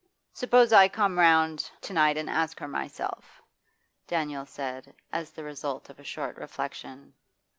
'Suppose 0.33 0.73
I 0.73 0.87
come 0.89 1.19
round 1.19 1.69
to 1.81 1.93
night 1.93 2.17
and 2.17 2.27
ask 2.27 2.57
her 2.57 2.67
myself?' 2.67 3.39
Daniel 4.07 4.47
said, 4.47 4.95
as 5.11 5.29
the 5.29 5.43
result 5.43 5.91
of 5.91 5.99
a 5.99 6.03
short 6.03 6.37
reflection. 6.37 7.13